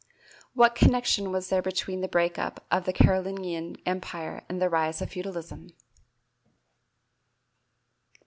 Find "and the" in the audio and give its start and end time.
4.49-4.67